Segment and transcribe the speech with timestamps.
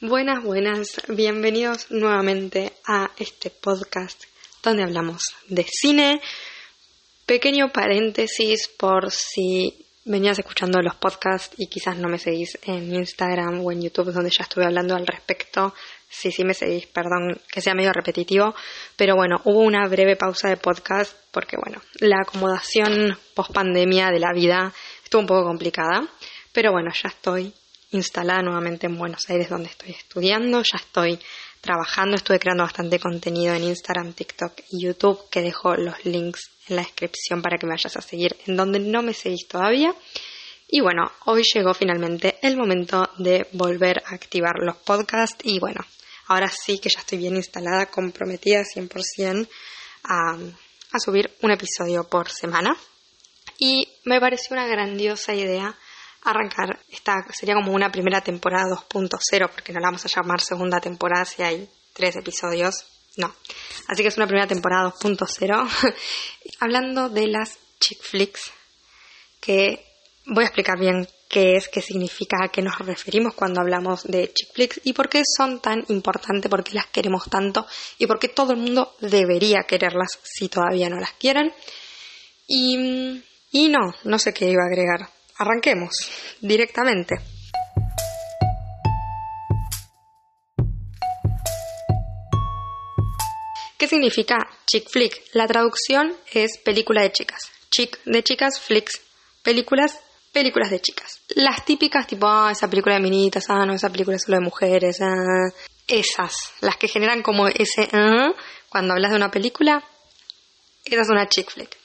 [0.00, 4.22] Buenas, buenas, bienvenidos nuevamente a este podcast
[4.62, 6.20] donde hablamos de cine.
[7.26, 13.60] Pequeño paréntesis por si venías escuchando los podcasts y quizás no me seguís en Instagram
[13.64, 15.74] o en YouTube donde ya estuve hablando al respecto.
[16.08, 18.54] Si sí me seguís, perdón que sea medio repetitivo,
[18.94, 24.20] pero bueno, hubo una breve pausa de podcast porque bueno, la acomodación post pandemia de
[24.20, 24.72] la vida
[25.02, 26.06] estuvo un poco complicada,
[26.52, 27.52] pero bueno, ya estoy
[27.90, 31.18] instalada nuevamente en Buenos Aires donde estoy estudiando, ya estoy
[31.60, 36.76] trabajando, estuve creando bastante contenido en Instagram, TikTok y YouTube que dejo los links en
[36.76, 39.94] la descripción para que me vayas a seguir en donde no me seguís todavía.
[40.68, 45.80] Y bueno, hoy llegó finalmente el momento de volver a activar los podcasts y bueno,
[46.26, 49.48] ahora sí que ya estoy bien instalada, comprometida 100%
[50.04, 50.36] a,
[50.92, 52.76] a subir un episodio por semana.
[53.58, 55.74] Y me pareció una grandiosa idea
[56.30, 56.78] arrancar.
[56.90, 61.24] Esta sería como una primera temporada 2.0, porque no la vamos a llamar segunda temporada
[61.24, 62.74] si hay tres episodios.
[63.16, 63.34] No.
[63.88, 65.94] Así que es una primera temporada 2.0.
[66.60, 68.52] Hablando de las chick flicks,
[69.40, 69.84] que
[70.26, 74.32] voy a explicar bien qué es, qué significa, a qué nos referimos cuando hablamos de
[74.32, 77.66] chick flicks y por qué son tan importantes, por qué las queremos tanto
[77.98, 81.52] y por qué todo el mundo debería quererlas si todavía no las quieren.
[82.46, 85.17] Y, y no, no sé qué iba a agregar.
[85.38, 85.92] Arranquemos
[86.40, 87.14] directamente.
[93.78, 95.22] ¿Qué significa chick flick?
[95.34, 97.52] La traducción es película de chicas.
[97.70, 99.00] Chick de chicas, flicks,
[99.44, 100.00] películas,
[100.32, 101.20] películas de chicas.
[101.36, 104.44] Las típicas tipo, ah, esa película de minitas, ah, no, esa película es solo de
[104.44, 105.52] mujeres, ah,
[105.86, 108.34] esas, las que generan como ese, ah,
[108.68, 109.84] cuando hablas de una película,
[110.84, 111.77] esa es una chick flick.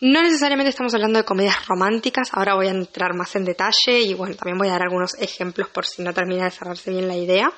[0.00, 4.14] No necesariamente estamos hablando de comedias románticas, ahora voy a entrar más en detalle y
[4.14, 7.16] bueno, también voy a dar algunos ejemplos por si no termina de cerrarse bien la
[7.16, 7.52] idea.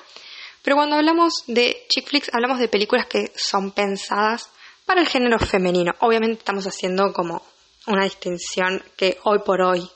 [0.63, 4.49] Pero cuando hablamos de chick flicks, hablamos de películas que son pensadas
[4.87, 5.91] para el género femenino.
[5.99, 7.45] Obviamente estamos haciendo como
[7.85, 9.87] una distinción que hoy por hoy,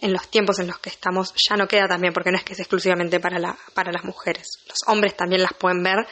[0.00, 2.52] en los tiempos en los que estamos, ya no queda también, porque no es que
[2.52, 4.46] es exclusivamente para, para las mujeres.
[4.66, 6.06] Los hombres también las pueden ver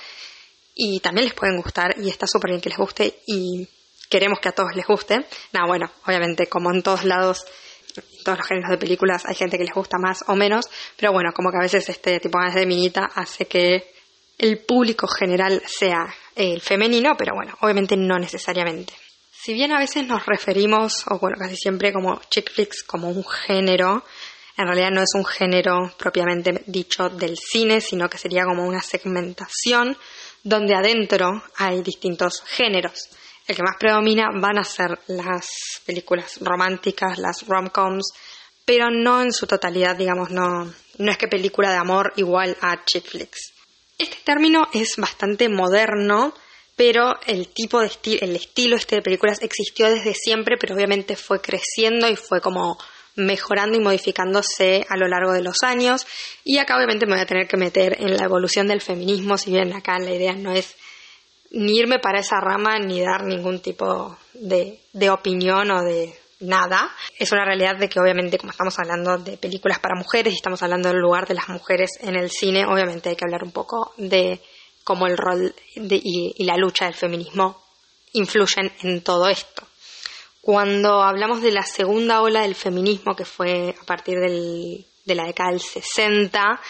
[0.74, 3.68] y también les pueden gustar y está súper bien que les guste y
[4.08, 5.24] queremos que a todos les guste.
[5.52, 7.44] No, bueno, obviamente como en todos lados,
[7.96, 11.12] en todos los géneros de películas hay gente que les gusta más o menos, pero
[11.12, 13.92] bueno, como que a veces este tipo de minita hace que
[14.38, 18.92] el público general sea el femenino, pero bueno, obviamente no necesariamente.
[19.32, 23.24] Si bien a veces nos referimos, o bueno, casi siempre como chick flicks, como un
[23.24, 24.04] género,
[24.56, 28.82] en realidad no es un género propiamente dicho del cine, sino que sería como una
[28.82, 29.96] segmentación
[30.42, 33.08] donde adentro hay distintos géneros
[33.48, 35.48] el que más predomina van a ser las
[35.84, 38.12] películas románticas, las rom-coms,
[38.64, 42.84] pero no en su totalidad, digamos, no, no es que película de amor igual a
[42.84, 43.54] chick flicks.
[43.96, 46.34] Este término es bastante moderno,
[46.76, 51.16] pero el tipo de estilo, el estilo este de películas existió desde siempre, pero obviamente
[51.16, 52.78] fue creciendo y fue como
[53.16, 56.06] mejorando y modificándose a lo largo de los años.
[56.44, 59.50] Y acá obviamente me voy a tener que meter en la evolución del feminismo, si
[59.50, 60.76] bien acá la idea no es
[61.50, 66.90] ni irme para esa rama ni dar ningún tipo de, de opinión o de nada.
[67.18, 70.62] Es una realidad de que obviamente como estamos hablando de películas para mujeres y estamos
[70.62, 73.92] hablando del lugar de las mujeres en el cine, obviamente hay que hablar un poco
[73.96, 74.40] de
[74.84, 77.62] cómo el rol y, y, la lucha del feminismo
[78.12, 79.66] influyen en todo esto.
[80.40, 85.24] Cuando hablamos de la segunda ola del feminismo, que fue a partir del, de la
[85.24, 86.60] década del 60,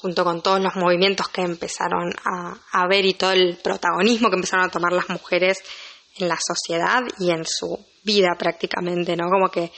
[0.00, 4.66] junto con todos los movimientos que empezaron a, ver y todo el protagonismo que empezaron
[4.66, 5.58] a tomar las mujeres
[6.18, 9.28] en la sociedad y en su vida prácticamente, ¿no?
[9.28, 9.72] Como que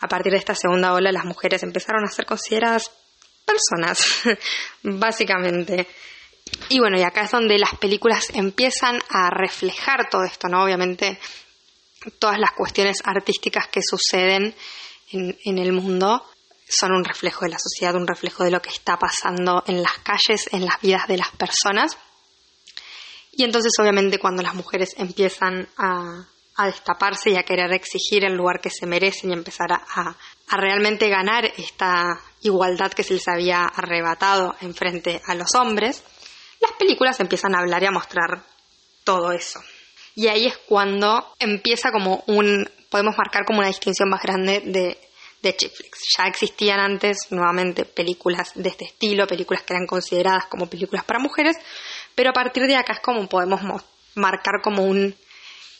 [0.00, 2.90] a partir de esta segunda ola las mujeres empezaron a ser consideradas
[3.44, 4.04] personas,
[4.82, 5.86] básicamente.
[6.68, 10.64] Y bueno, y acá es donde las películas empiezan a reflejar todo esto, ¿no?
[10.64, 11.18] Obviamente
[12.18, 14.54] todas las cuestiones artísticas que suceden
[15.12, 16.24] en, en el mundo
[16.70, 19.98] son un reflejo de la sociedad, un reflejo de lo que está pasando en las
[19.98, 21.96] calles, en las vidas de las personas.
[23.32, 26.26] Y entonces obviamente cuando las mujeres empiezan a,
[26.62, 30.14] destaparse y a querer exigir el lugar que se merecen y empezar a,
[30.46, 32.04] a, realmente ganar esta
[32.42, 36.04] igualdad que se les había arrebatado en frente a los hombres,
[36.60, 38.44] las películas empiezan a hablar y a mostrar
[39.04, 39.58] todo eso.
[40.14, 44.98] Y ahí es cuando empieza como un, podemos marcar como una distinción más grande de
[45.42, 46.00] de chick flicks.
[46.16, 51.18] Ya existían antes nuevamente películas de este estilo, películas que eran consideradas como películas para
[51.18, 51.56] mujeres,
[52.14, 53.60] pero a partir de acá es como podemos
[54.14, 55.14] marcar como un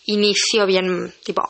[0.06, 1.42] inicio bien tipo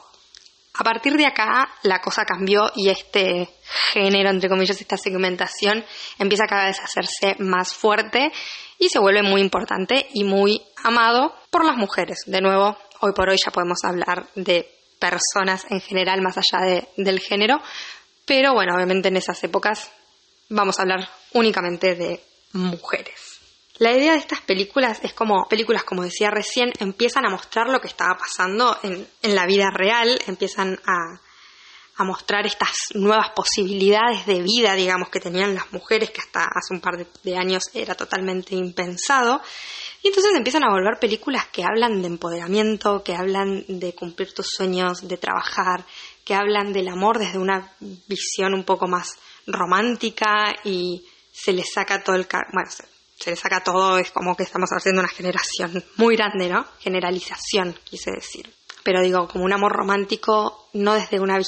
[0.74, 3.48] A partir de acá la cosa cambió y este
[3.92, 5.84] género, entre comillas, esta segmentación
[6.18, 8.32] empieza cada vez a hacerse más fuerte
[8.78, 12.20] y se vuelve muy importante y muy amado por las mujeres.
[12.26, 17.20] De nuevo, hoy por hoy ya podemos hablar de personas en general más allá del
[17.20, 17.60] género,
[18.30, 19.90] pero bueno, obviamente en esas épocas
[20.50, 22.22] vamos a hablar únicamente de
[22.52, 23.40] mujeres.
[23.78, 27.80] La idea de estas películas es como, películas como decía recién, empiezan a mostrar lo
[27.80, 31.20] que estaba pasando en, la vida real, empiezan a,
[31.96, 36.72] a, mostrar estas nuevas posibilidades de vida, digamos, que tenían las mujeres, que hasta hace
[36.72, 39.42] un par de, años era totalmente impensado.
[40.02, 44.46] Y entonces empiezan a volver películas que hablan de empoderamiento, que hablan de cumplir tus
[44.46, 45.84] sueños, de trabajar,
[46.24, 47.72] que hablan del amor desde una
[48.06, 52.26] visión un poco más romántica y se le saca todo el...
[52.52, 52.70] Bueno,
[53.18, 56.66] se le saca todo, es como que estamos haciendo una generación muy grande, ¿no?
[56.78, 58.50] Generalización, quise decir.
[58.82, 61.38] Pero digo, como un amor romántico, no desde una,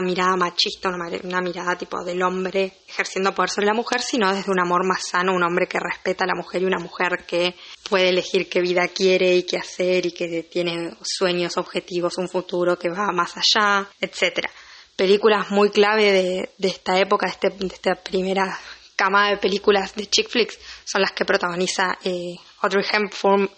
[0.00, 4.50] mirada machista, una, una, mirada tipo del hombre ejerciendo poder sobre la mujer, sino desde
[4.50, 7.54] un amor más sano, un hombre que respeta a la mujer y una mujer que
[7.88, 12.76] puede elegir qué vida quiere y qué hacer y que tiene sueños, objetivos, un futuro
[12.76, 14.50] que va más allá, etcétera
[14.96, 18.60] películas muy clave de, de esta época, de, este, de esta primera
[19.00, 23.48] cama de películas de chick flicks son las que protagoniza eh, Audrey Hepburn.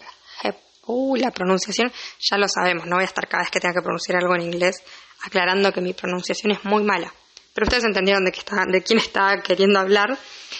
[0.85, 3.81] Uh, la pronunciación ya lo sabemos, no voy a estar cada vez que tenga que
[3.81, 4.83] pronunciar algo en inglés
[5.23, 7.13] aclarando que mi pronunciación es muy mala.
[7.53, 10.17] Pero ustedes entendieron de, está, de quién está queriendo hablar.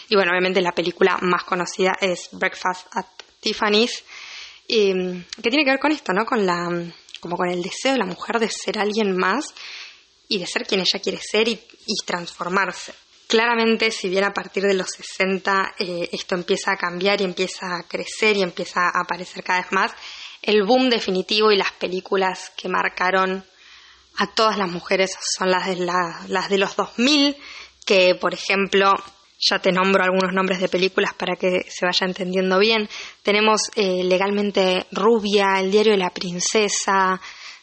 [0.10, 3.06] Y bueno, obviamente la película más conocida es Breakfast at
[3.40, 4.04] Tiffany's,
[4.68, 6.26] que tiene que ver con esto, ¿no?
[6.26, 6.70] Con la,
[7.20, 9.54] como con el deseo de la mujer de ser alguien más
[10.28, 11.60] y de ser quien ella quiere ser y
[12.06, 12.94] transformarse.
[13.34, 17.78] Claramente, si bien a partir de los 60 eh, esto empieza a cambiar y empieza
[17.78, 19.92] a crecer y empieza a aparecer cada vez más,
[20.44, 23.44] el boom definitivo y las películas que marcaron
[24.20, 27.36] a todas las mujeres son las de, las de los 2000,
[27.88, 28.92] que por ejemplo,
[29.40, 32.88] ya te nombro algunos nombres de películas para que se vaya entendiendo bien.
[33.24, 37.20] Tenemos eh, legalmente Rubia, El diario de la princesa,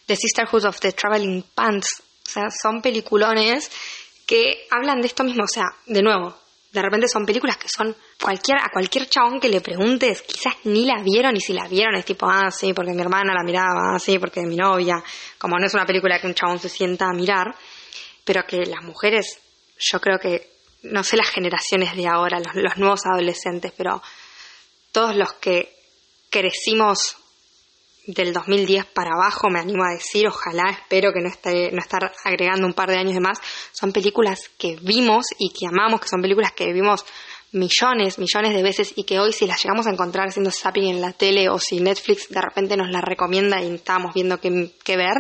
[0.07, 3.71] The Sisterhood of the Traveling Pants, o sea, son peliculones
[4.31, 6.33] que hablan de esto mismo, o sea, de nuevo,
[6.71, 10.85] de repente son películas que son cualquier a cualquier chabón que le preguntes, quizás ni
[10.85, 13.97] la vieron y si la vieron es tipo, ah, sí, porque mi hermana la miraba,
[13.97, 15.03] ah, sí, porque mi novia,
[15.37, 17.57] como no es una película que un chabón se sienta a mirar,
[18.25, 19.41] pero que las mujeres,
[19.77, 20.49] yo creo que,
[20.85, 24.01] no sé las generaciones de ahora, los, los nuevos adolescentes, pero
[24.93, 25.75] todos los que
[26.31, 27.17] crecimos
[28.15, 32.13] del 2010 para abajo, me animo a decir, ojalá, espero que no esté, no estar
[32.25, 33.39] agregando un par de años de más,
[33.73, 37.05] son películas que vimos y que amamos, que son películas que vimos
[37.53, 41.01] millones, millones de veces y que hoy si las llegamos a encontrar haciendo zapping en
[41.01, 44.97] la tele o si Netflix de repente nos la recomienda y estamos viendo qué, qué
[44.97, 45.17] ver,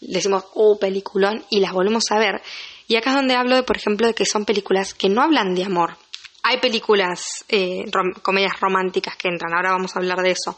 [0.00, 2.42] decimos, oh, peliculón, y las volvemos a ver.
[2.88, 5.54] Y acá es donde hablo, de, por ejemplo, de que son películas que no hablan
[5.54, 5.96] de amor.
[6.42, 7.84] Hay películas, eh,
[8.22, 10.56] comedias románticas que entran, ahora vamos a hablar de eso,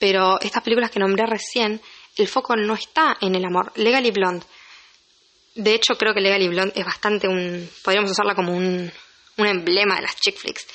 [0.00, 1.80] pero estas películas que nombré recién,
[2.16, 3.70] el foco no está en el amor.
[3.76, 4.46] Legally Blonde.
[5.54, 7.68] De hecho, creo que Legally Blonde es bastante un.
[7.84, 8.90] podríamos usarla como un,
[9.36, 10.66] un emblema de las chick flicks.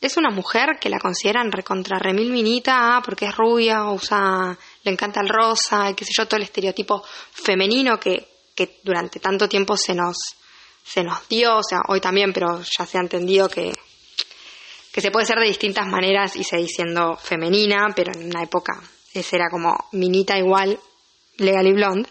[0.00, 4.92] Es una mujer que la consideran recontra remil minita ah, porque es rubia, usa, le
[4.92, 7.02] encanta el rosa, y qué sé yo, todo el estereotipo
[7.32, 10.16] femenino que, que durante tanto tiempo se nos,
[10.84, 13.72] se nos dio, o sea, hoy también, pero ya se ha entendido que
[14.98, 18.82] que se puede ser de distintas maneras y seguir siendo femenina, pero en una época
[19.14, 20.76] esa era como minita igual,
[21.36, 22.08] legal y blonde.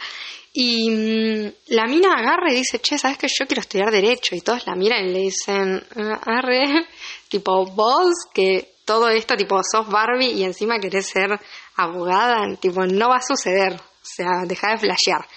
[0.54, 4.36] Y mm, la mina agarra y dice, che, ¿sabes que yo quiero estudiar Derecho?
[4.36, 6.88] Y todos la miran y le dicen, ah, arre,
[7.28, 11.38] tipo, vos, que todo esto, tipo, sos Barbie y encima querés ser
[11.76, 13.74] abogada, tipo, no va a suceder.
[13.74, 15.28] O sea, deja de flashear.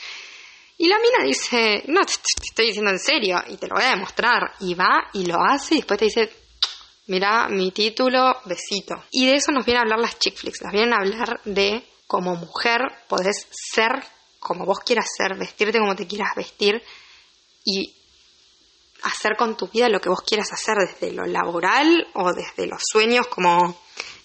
[0.79, 3.97] Y la mina dice, no, te, estoy diciendo en serio y te lo voy a
[3.97, 4.53] demostrar.
[4.61, 6.40] Y va y lo hace y después te dice,
[7.11, 9.03] mira mi título, besito.
[9.11, 11.85] Y de eso nos vienen a hablar las chick flicks, nos vienen a hablar de
[12.07, 14.03] como mujer podés ser
[14.39, 16.83] como vos quieras ser, vestirte como te quieras vestir
[17.65, 17.95] y
[19.03, 22.81] hacer con tu vida lo que vos quieras hacer desde lo laboral o desde los
[22.91, 23.77] sueños, como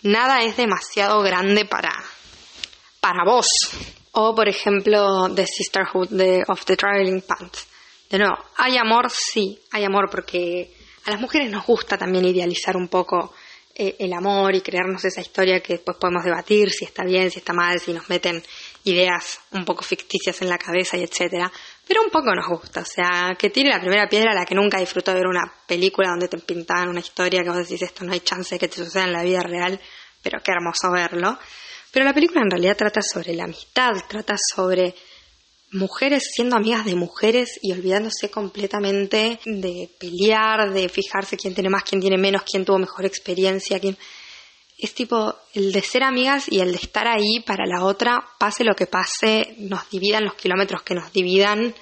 [0.04, 1.92] nada es demasiado grande para,
[3.02, 3.48] para vos.
[4.12, 6.10] O por ejemplo, The Sisterhood
[6.48, 7.68] of the Traveling Pants.
[8.10, 10.72] De nuevo, hay amor, sí, hay amor porque
[11.06, 13.34] a las mujeres nos gusta también idealizar un poco
[13.78, 17.40] eh, el amor y crearnos esa historia que después podemos debatir si está bien, si
[17.40, 18.42] está mal, si nos meten
[18.86, 21.52] ideas un poco ficticias en la cabeza y etcétera.
[21.88, 24.56] Pero un poco nos gusta, o sea, que tire la primera piedra a la que
[24.56, 28.04] nunca disfrutó de ver una película donde te pintaban una historia que vos decís esto
[28.04, 29.80] no hay chance de que te suceda en la vida real,
[30.24, 31.38] pero qué hermoso verlo.
[31.92, 34.96] Pero la película en realidad trata sobre la amistad, trata sobre
[35.72, 41.84] mujeres siendo amigas de mujeres y olvidándose completamente de pelear, de fijarse quién tiene más,
[41.84, 43.98] quién tiene menos, quién tuvo mejor experiencia, quién...
[44.78, 48.66] Es tipo el de ser amigas y el de estar ahí para la otra, pase
[48.66, 51.74] lo que pase, nos dividan los kilómetros que nos dividan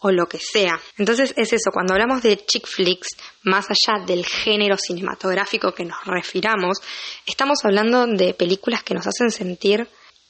[0.00, 0.80] o lo que sea.
[0.96, 3.08] Entonces es eso, cuando hablamos de chick flicks,
[3.42, 6.78] más allá del género cinematográfico que nos refiramos,
[7.26, 9.86] estamos hablando de películas que nos hacen sentir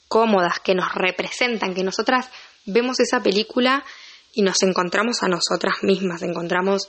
[0.09, 2.29] cómodas, que nos representan, que nosotras
[2.67, 3.85] vemos esa película
[4.33, 6.89] y nos encontramos a nosotras mismas, encontramos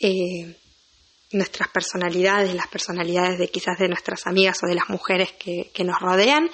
[0.00, 0.56] eh,
[1.32, 5.84] nuestras personalidades, las personalidades de quizás de nuestras amigas o de las mujeres que, que,
[5.84, 6.48] nos rodean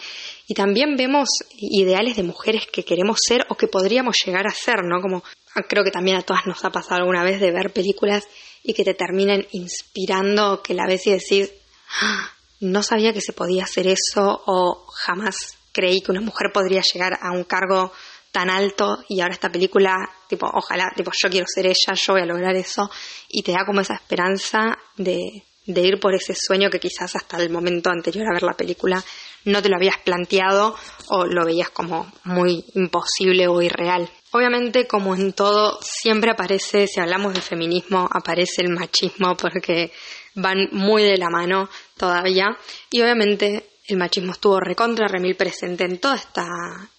[0.49, 4.83] y también vemos ideales de mujeres que queremos ser o que podríamos llegar a ser,
[4.83, 5.00] ¿no?
[5.00, 5.23] Como
[5.68, 8.25] creo que también a todas nos ha pasado alguna vez de ver películas
[8.64, 11.52] y que te terminen inspirando, que la ves y decís,
[12.00, 12.30] ah,
[12.61, 17.18] no sabía que se podía hacer eso o jamás creí que una mujer podría llegar
[17.21, 17.92] a un cargo
[18.34, 19.96] tan alto y ahora esta película,
[20.28, 22.90] tipo, ojalá, tipo, yo quiero ser ella, yo voy a lograr eso
[23.28, 27.40] y te da como esa esperanza de, de ir por ese sueño que quizás hasta
[27.40, 29.00] el momento anterior a ver la película
[29.44, 30.74] no te lo habías planteado
[31.10, 34.10] o lo veías como muy imposible o irreal.
[34.32, 39.92] Obviamente, como en todo, siempre aparece, si hablamos de feminismo, aparece el machismo porque
[40.34, 42.46] van muy de la mano todavía.
[42.90, 46.46] Y obviamente el machismo estuvo recontra remil presente en toda esta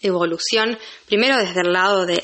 [0.02, 0.78] evolución,
[1.08, 2.22] primero desde el lado de,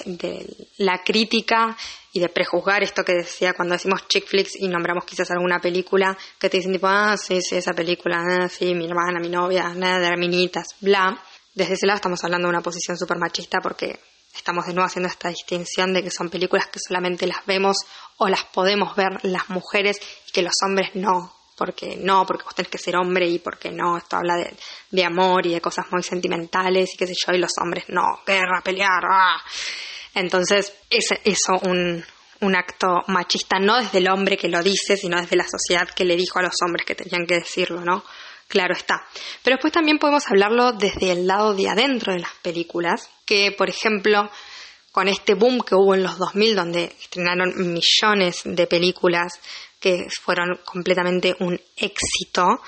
[0.78, 1.76] la crítica
[2.14, 6.16] y de prejuzgar esto que decía cuando decimos chick flicks y nombramos quizás alguna película
[6.40, 9.74] que te dicen tipo, ah, sí, sí, esa película, ah, sí, mi hermana, mi novia,
[9.74, 11.20] nada de minitas, bla.
[11.54, 14.00] Desde ese lado estamos hablando de una posición súper machista porque
[14.36, 17.78] estamos de nuevo haciendo esta distinción de que son películas que solamente las vemos
[18.18, 22.56] o las podemos ver las mujeres y que los hombres no, porque no, porque vos
[22.56, 24.52] tenés que ser hombre y porque no, esto habla de,
[24.90, 28.02] de amor y de cosas muy sentimentales y qué sé yo, y los hombres no,
[28.26, 29.40] guerra, pelear, ¡ah!
[30.16, 32.04] Entonces, es eso un,
[32.40, 36.04] un acto machista, no desde el hombre que lo dice, sino desde la sociedad que
[36.04, 38.04] le dijo a los hombres que tenían que decirlo, ¿no?
[38.48, 39.06] Claro está.
[39.44, 43.70] Pero después también podemos hablarlo desde el lado de adentro de las películas, que por
[43.70, 44.32] ejemplo,
[44.92, 49.40] con este boom que hubo en los 2000, donde estrenaron millones de películas
[49.82, 52.62] que fueron completamente un éxito,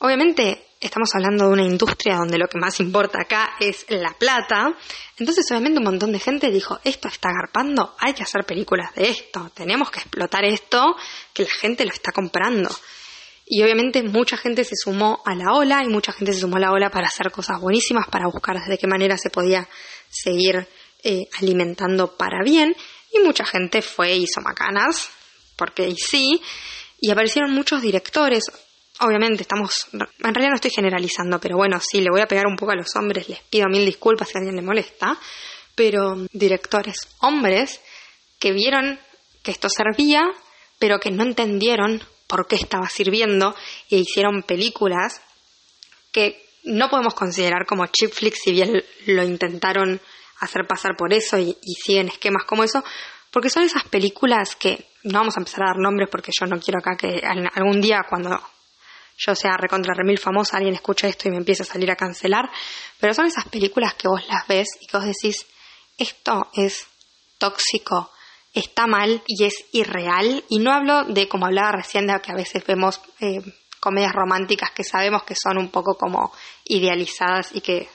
[0.00, 4.74] obviamente estamos hablando de una industria donde lo que más importa acá es la plata.
[5.18, 9.10] Entonces, obviamente, un montón de gente dijo: Esto está agarpando, hay que hacer películas de
[9.10, 10.96] esto, tenemos que explotar esto,
[11.32, 12.68] que la gente lo está comprando.
[13.52, 16.60] Y obviamente mucha gente se sumó a la ola y mucha gente se sumó a
[16.60, 19.68] la ola para hacer cosas buenísimas, para buscar de qué manera se podía
[20.08, 20.68] seguir
[21.02, 22.76] eh, alimentando para bien.
[23.12, 25.10] Y mucha gente fue hizo macanas,
[25.60, 26.40] porque y sí.
[26.98, 28.44] Y aparecieron muchos directores.
[29.00, 32.56] Obviamente estamos, en realidad no estoy generalizando, pero bueno, sí, le voy a pegar un
[32.56, 35.18] poco a los hombres, les pido mil disculpas si a alguien le molesta,
[35.74, 37.80] pero directores hombres
[38.38, 38.98] que vieron
[39.42, 40.22] que esto servía,
[40.78, 43.54] pero que no entendieron por qué estaba sirviendo
[43.90, 45.20] e hicieron películas
[46.12, 50.00] que no podemos considerar como chip flicks si bien lo intentaron
[50.40, 52.82] hacer pasar por eso y, y, siguen esquemas como eso,
[53.30, 56.60] porque son esas películas que no vamos a empezar a dar nombres porque yo no
[56.60, 57.22] quiero acá que
[57.54, 58.40] algún día cuando
[59.16, 62.50] yo sea recontra remil famosa alguien escuche esto y me empiece a salir a cancelar,
[62.98, 65.46] pero son esas películas que vos las ves y que vos decís,
[65.98, 66.86] esto es
[67.38, 68.10] tóxico,
[68.54, 70.44] está mal y es irreal.
[70.48, 73.40] Y no hablo de, como hablaba recién, de que a veces vemos eh,
[73.80, 76.32] comedias románticas que sabemos que son un poco como
[76.64, 77.88] idealizadas y que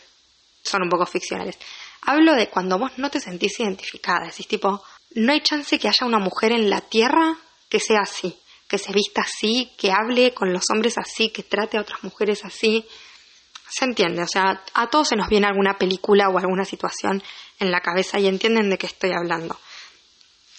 [0.63, 1.58] son un poco ficcionales.
[2.01, 6.06] Hablo de cuando vos no te sentís identificada, decís tipo, no hay chance que haya
[6.06, 7.38] una mujer en la tierra
[7.70, 11.78] que sea así, que se vista así, que hable con los hombres así, que trate
[11.78, 12.86] a otras mujeres así.
[13.70, 17.24] Se entiende, o sea, a todos se nos viene alguna película o alguna situación
[17.60, 19.60] en la cabeza y entienden de qué estoy hablando.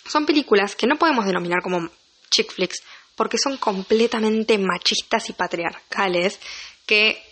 [0.06, 1.88] Son películas que no podemos denominar como
[2.30, 2.82] chick flicks
[3.14, 6.38] porque son completamente machistas y patriarcales
[6.86, 7.22] que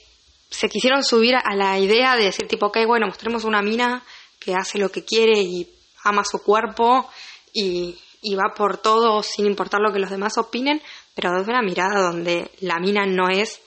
[0.51, 4.05] se quisieron subir a la idea de decir tipo, ok, bueno, mostremos una mina
[4.39, 5.69] que hace lo que quiere y
[6.05, 7.11] ama su cuerpo
[7.53, 10.81] y, y va por todo sin importar lo que los demás opinen,
[11.15, 13.61] pero desde una mirada donde la mina no es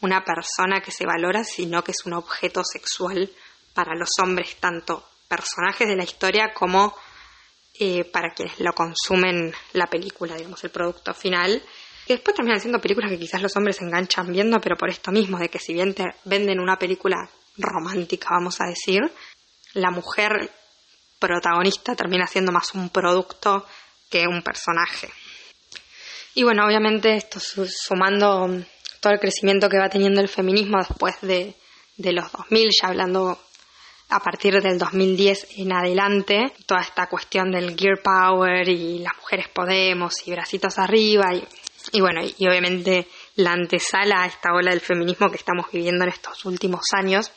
[0.00, 3.30] una persona que se valora, sino que es un objeto sexual
[3.72, 6.94] para los hombres, tanto personajes de la historia como
[7.78, 11.62] eh, para quienes lo consumen la película, digamos, el producto final.
[12.06, 15.10] Que después terminan siendo películas que quizás los hombres se enganchan viendo, pero por esto
[15.10, 17.16] mismo, de que si bien te venden una película
[17.56, 19.00] romántica, vamos a decir,
[19.72, 20.50] la mujer
[21.28, 23.66] protagonista termina siendo más un producto
[24.10, 25.08] que un personaje.
[26.34, 28.48] Y bueno, obviamente esto sumando
[29.00, 31.54] todo el crecimiento que va teniendo el feminismo después de,
[31.96, 33.38] de los 2000, ya hablando
[34.08, 39.48] a partir del 2010 en adelante, toda esta cuestión del gear power y las mujeres
[39.48, 41.46] podemos y bracitos arriba y,
[41.92, 46.10] y bueno, y obviamente la antesala a esta ola del feminismo que estamos viviendo en
[46.10, 47.30] estos últimos años,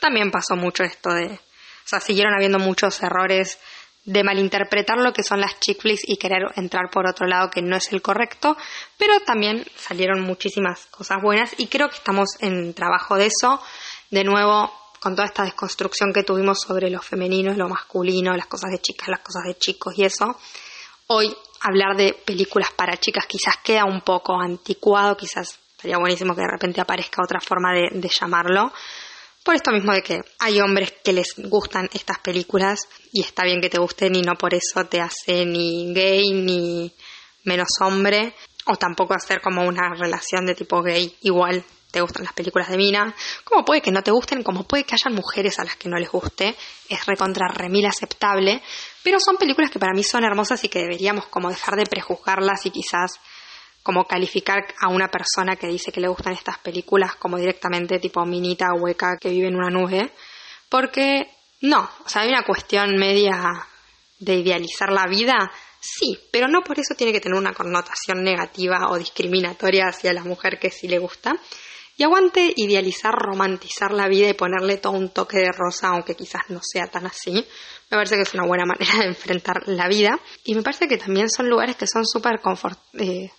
[0.00, 1.40] también pasó mucho esto de,
[1.86, 3.60] o sea, siguieron habiendo muchos errores
[4.04, 7.62] de malinterpretar lo que son las chick flicks y querer entrar por otro lado que
[7.62, 8.56] no es el correcto,
[8.98, 13.60] pero también salieron muchísimas cosas buenas y creo que estamos en trabajo de eso.
[14.10, 18.70] De nuevo, con toda esta desconstrucción que tuvimos sobre lo femenino, lo masculino, las cosas
[18.72, 20.36] de chicas, las cosas de chicos y eso,
[21.08, 26.42] hoy hablar de películas para chicas quizás queda un poco anticuado, quizás sería buenísimo que
[26.42, 28.72] de repente aparezca otra forma de, de llamarlo,
[29.46, 32.80] por esto mismo de que hay hombres que les gustan estas películas
[33.12, 36.92] y está bien que te gusten y no por eso te hace ni gay ni
[37.44, 38.34] menos hombre
[38.66, 42.76] o tampoco hacer como una relación de tipo gay igual te gustan las películas de
[42.76, 45.88] Mina, como puede que no te gusten, como puede que hayan mujeres a las que
[45.88, 46.56] no les guste,
[46.88, 48.60] es recontra remil aceptable,
[49.04, 52.66] pero son películas que para mí son hermosas y que deberíamos como dejar de prejuzgarlas
[52.66, 53.20] y quizás
[53.86, 58.26] como calificar a una persona que dice que le gustan estas películas como directamente tipo
[58.26, 60.10] minita hueca que vive en una nube,
[60.68, 63.64] porque no, o sea, hay una cuestión media
[64.18, 65.36] de idealizar la vida,
[65.78, 70.24] sí, pero no por eso tiene que tener una connotación negativa o discriminatoria hacia la
[70.24, 71.36] mujer que sí le gusta.
[71.96, 76.42] Y aguante idealizar, romantizar la vida y ponerle todo un toque de rosa, aunque quizás
[76.48, 77.32] no sea tan así.
[77.32, 80.18] Me parece que es una buena manera de enfrentar la vida.
[80.44, 83.30] Y me parece que también son lugares que son súper confort eh,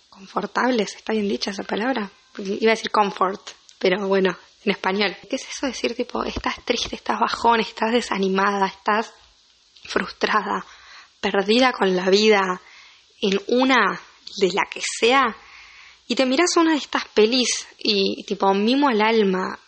[0.78, 2.10] está bien dicha esa palabra.
[2.38, 3.40] Iba a decir comfort,
[3.78, 5.16] pero bueno, en español.
[5.28, 9.12] ¿Qué es eso de decir tipo, estás triste, estás bajón, estás desanimada, estás
[9.84, 10.64] frustrada,
[11.20, 12.60] perdida con la vida,
[13.20, 14.00] en una
[14.36, 15.36] de la que sea,
[16.06, 19.58] y te miras una de estas pelis y tipo mimo al alma,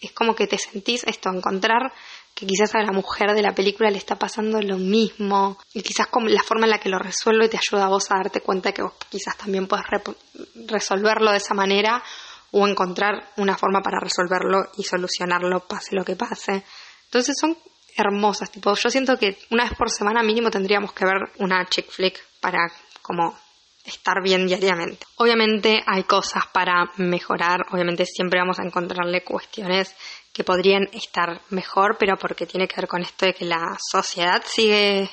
[0.00, 1.92] es como que te sentís esto, encontrar
[2.34, 6.08] que quizás a la mujer de la película le está pasando lo mismo y quizás
[6.08, 8.72] como la forma en la que lo resuelve te ayuda a vos a darte cuenta
[8.72, 9.84] que vos quizás también puedes
[10.66, 12.02] resolverlo de esa manera
[12.50, 16.64] o encontrar una forma para resolverlo y solucionarlo pase lo que pase.
[17.04, 17.56] Entonces son
[17.96, 21.88] hermosas, tipo, yo siento que una vez por semana mínimo tendríamos que ver una chick
[21.90, 22.66] flick para
[23.02, 23.38] como
[23.84, 25.06] estar bien diariamente.
[25.16, 29.94] Obviamente hay cosas para mejorar, obviamente siempre vamos a encontrarle cuestiones
[30.34, 34.42] que podrían estar mejor, pero porque tiene que ver con esto de que la sociedad
[34.44, 35.08] sigue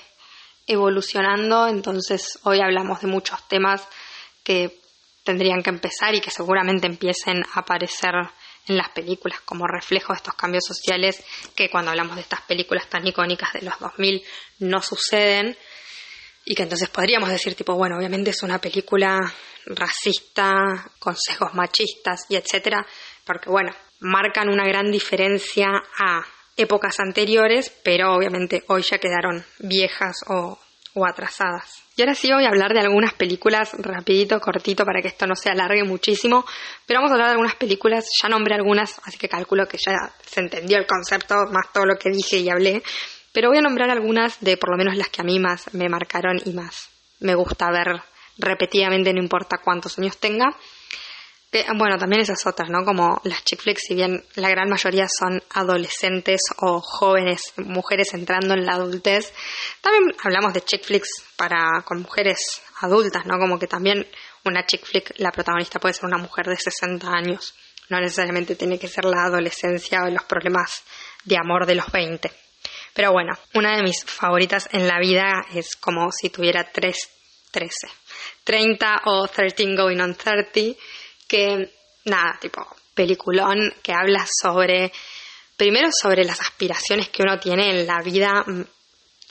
[0.66, 3.88] evolucionando, entonces hoy hablamos de muchos temas
[4.44, 4.80] que
[5.24, 8.14] tendrían que empezar y que seguramente empiecen a aparecer
[8.68, 11.24] en las películas como reflejo de estos cambios sociales
[11.56, 14.24] que cuando hablamos de estas películas tan icónicas de los 2000
[14.60, 15.56] no suceden
[16.46, 19.20] y que entonces podríamos decir tipo, bueno, obviamente es una película
[19.68, 22.84] racista, con sesgos machistas y etcétera,
[23.24, 23.72] porque bueno,
[24.02, 26.26] marcan una gran diferencia a
[26.58, 30.60] épocas anteriores, pero obviamente hoy ya quedaron viejas o,
[31.08, 31.84] atrasadas.
[31.96, 35.36] Y ahora sí voy a hablar de algunas películas rapidito, cortito, para que esto no
[35.36, 36.46] se alargue muchísimo,
[36.86, 40.12] pero vamos a hablar de algunas películas, ya nombré algunas, así que calculo que ya
[40.26, 42.84] se entendió el concepto, más todo lo que dije y hablé,
[43.32, 45.88] pero voy a nombrar algunas de por lo menos las que a mí más me
[45.88, 48.02] marcaron y más me gusta ver
[48.38, 50.58] repetidamente, no importa cuántos años tenga
[51.78, 52.86] bueno, también esas otras, ¿no?
[52.86, 58.54] Como las chick flicks, si bien la gran mayoría son adolescentes o jóvenes, mujeres entrando
[58.54, 59.34] en la adultez,
[59.82, 63.38] también hablamos de chick flicks para, con mujeres adultas, ¿no?
[63.38, 64.08] Como que también
[64.46, 67.54] una chick flick, la protagonista puede ser una mujer de 60 años,
[67.90, 70.84] no necesariamente tiene que ser la adolescencia o los problemas
[71.26, 72.32] de amor de los 20.
[72.94, 76.96] Pero bueno, una de mis favoritas en la vida es como si tuviera 3,
[77.52, 77.88] 13,
[78.44, 80.78] 30 o 13 going on 30
[81.32, 81.72] que,
[82.04, 82.62] nada, tipo,
[82.94, 84.92] peliculón que habla sobre,
[85.56, 88.64] primero sobre las aspiraciones que uno tiene en la vida, mm,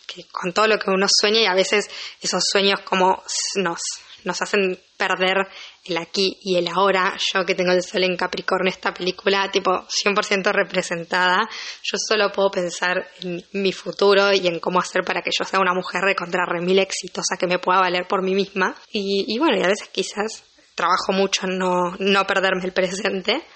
[0.07, 1.85] que con todo lo que uno sueña y a veces
[2.23, 3.23] esos sueños como
[3.57, 3.81] nos,
[4.25, 5.47] nos hacen perder
[5.85, 7.17] el aquí y el ahora.
[7.33, 11.49] Yo que tengo el sol en Capricornio, esta película tipo 100% representada,
[11.83, 15.61] yo solo puedo pensar en mi futuro y en cómo hacer para que yo sea
[15.61, 18.75] una mujer de contra remil exitosa que me pueda valer por mí misma.
[18.91, 20.50] Y, y bueno, y a veces quizás
[20.81, 23.47] trabajo mucho en no, no perderme el presente,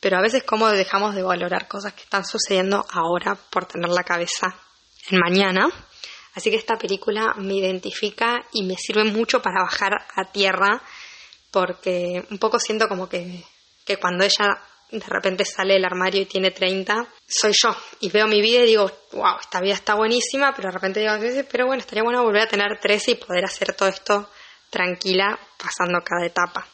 [0.00, 4.02] pero a veces como dejamos de valorar cosas que están sucediendo ahora por tener la
[4.02, 4.54] cabeza
[5.08, 5.66] en mañana.
[6.34, 10.82] Así que esta película me identifica y me sirve mucho para bajar a tierra
[11.50, 13.42] porque un poco siento como que,
[13.86, 17.74] que cuando ella de repente sale del armario y tiene 30, soy yo.
[18.00, 21.14] Y veo mi vida y digo, wow, esta vida está buenísima, pero de repente digo,
[21.50, 24.28] pero bueno, estaría bueno volver a tener 13 y poder hacer todo esto
[24.68, 26.66] tranquila pasando cada etapa.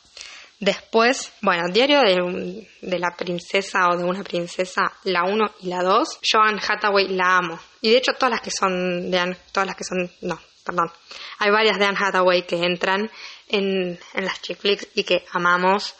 [0.59, 6.21] Después, bueno, Diario de, la Princesa o de una Princesa, la 1 y la 2.
[6.31, 7.59] Joan Hathaway la amo.
[7.81, 10.93] Y de hecho todas las que son de Anne, todas las que son, no, perdón.
[11.39, 13.11] Hay varias de Anne Hathaway que entran
[13.49, 15.95] en, en las chick flicks y que amamos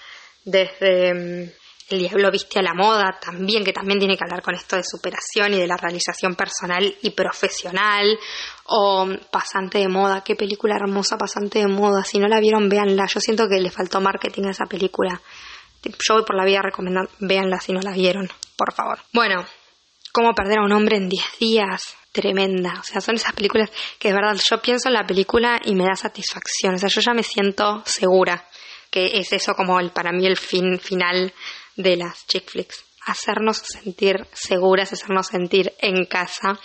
[0.45, 1.53] desde mm,
[1.91, 4.85] el diablo viste a la moda también, que también tiene que hablar con esto de
[4.85, 8.19] superación y de la realización personal y profesional.
[8.65, 12.05] O Pasante de moda, qué película hermosa Pasante de moda.
[12.05, 13.07] Si no la vieron, véanla.
[13.07, 15.21] Yo siento que le faltó marketing a esa película.
[15.83, 18.99] Yo voy por la vida recomendando, véanla si no la vieron, por favor.
[19.13, 19.45] Bueno,
[20.13, 21.97] cómo perder a un hombre en 10 días.
[22.13, 22.75] Tremenda.
[22.81, 25.85] O sea, son esas películas que de verdad yo pienso en la película y me
[25.85, 26.75] da satisfacción.
[26.75, 28.45] O sea, yo ya me siento segura
[28.91, 31.33] que es eso como el, para mí el fin final
[31.83, 32.85] de las chick flicks.
[33.07, 36.61] Hacernos sentir seguras, hacernos sentir en casa.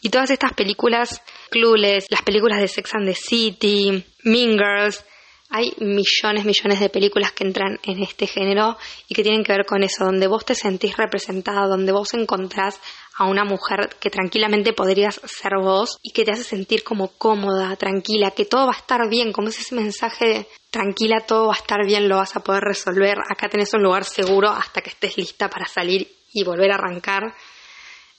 [0.00, 5.04] Y todas estas películas, Clueless, las películas de Sex and the City, Mean Girls,
[5.50, 8.76] hay millones, millones de películas que entran en este género
[9.08, 12.80] y que tienen que ver con eso, donde vos te sentís representada, donde vos encontrás
[13.16, 17.76] a una mujer que tranquilamente podrías ser vos y que te hace sentir como cómoda,
[17.76, 21.54] tranquila, que todo va a estar bien, como es ese mensaje de tranquila, todo va
[21.54, 24.90] a estar bien, lo vas a poder resolver, acá tenés un lugar seguro hasta que
[24.90, 27.34] estés lista para salir y volver a arrancar.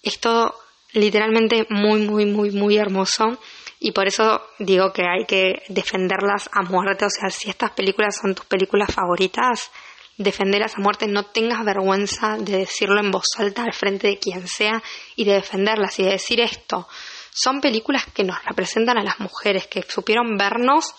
[0.02, 0.56] Es todo
[0.94, 3.38] literalmente muy, muy, muy, muy hermoso
[3.80, 8.18] y por eso digo que hay que defenderlas a muerte, o sea, si estas películas
[8.22, 9.72] son tus películas favoritas,
[10.18, 14.48] defenderlas a muerte, no tengas vergüenza de decirlo en voz alta al frente de quien
[14.48, 14.82] sea
[15.16, 16.88] y de defenderlas y de decir esto.
[17.32, 20.94] Son películas que nos representan a las mujeres, que supieron vernos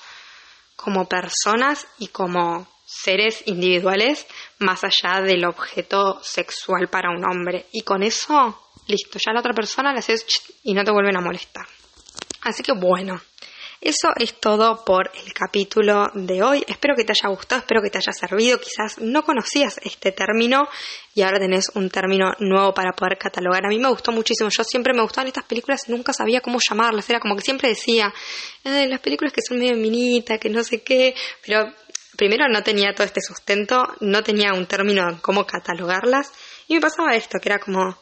[0.77, 4.27] como personas y como seres individuales
[4.59, 7.67] más allá del objeto sexual para un hombre.
[7.73, 10.27] Y con eso, listo, ya la otra persona le haces
[10.63, 11.67] y no te vuelven a molestar.
[12.43, 13.21] Así que bueno,
[13.81, 16.65] eso es todo por el capítulo de hoy.
[16.67, 18.59] Espero que te haya gustado, espero que te haya servido.
[18.59, 20.67] Quizás no conocías este término
[21.15, 23.67] y ahora tenés un término nuevo para poder catalogar.
[23.67, 24.49] A mí me gustó muchísimo.
[24.51, 27.09] Yo siempre me gustaban estas películas, nunca sabía cómo llamarlas.
[27.11, 28.13] Era como que siempre decía,
[28.65, 31.15] eh, las películas que son medio minitas, que no sé qué.
[31.45, 31.73] Pero
[32.17, 36.33] primero no tenía todo este sustento, no tenía un término en cómo catalogarlas.
[36.67, 37.97] Y me pasaba esto, que era como,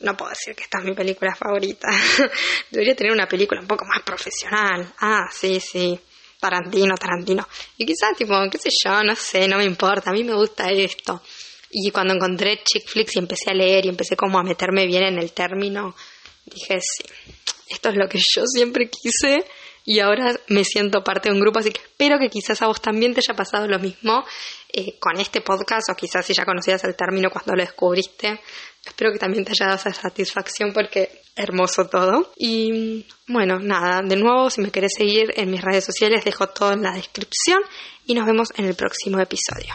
[0.00, 1.88] no puedo decir que esta es mi película favorita.
[2.70, 4.92] Debería tener una película un poco más profesional.
[5.00, 5.98] Ah, sí, sí.
[6.40, 7.46] Tarantino, Tarantino.
[7.76, 10.10] Y quizás, tipo, qué sé yo, no sé, no me importa.
[10.10, 11.22] A mí me gusta esto.
[11.70, 15.04] Y cuando encontré chick flicks y empecé a leer y empecé como a meterme bien
[15.04, 15.94] en el término,
[16.46, 17.04] dije, sí,
[17.68, 19.44] esto es lo que yo siempre quise
[19.90, 22.80] y ahora me siento parte de un grupo, así que espero que quizás a vos
[22.80, 24.24] también te haya pasado lo mismo
[24.72, 28.40] eh, con este podcast o quizás si ya conocías el término cuando lo descubriste.
[28.86, 32.30] Espero que también te haya dado esa satisfacción porque hermoso todo.
[32.36, 36.70] Y bueno, nada, de nuevo, si me querés seguir en mis redes sociales, dejo todo
[36.72, 37.58] en la descripción
[38.06, 39.74] y nos vemos en el próximo episodio.